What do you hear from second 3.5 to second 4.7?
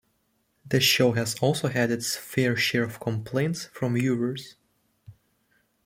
from viewers.